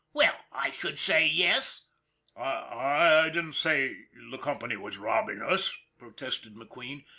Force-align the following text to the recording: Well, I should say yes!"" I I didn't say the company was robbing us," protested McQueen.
Well, 0.13 0.33
I 0.51 0.71
should 0.71 0.97
say 0.97 1.27
yes!"" 1.27 1.85
I 2.35 3.25
I 3.25 3.29
didn't 3.29 3.53
say 3.53 4.07
the 4.31 4.39
company 4.39 4.75
was 4.75 4.97
robbing 4.97 5.43
us," 5.43 5.77
protested 5.99 6.55
McQueen. 6.55 7.05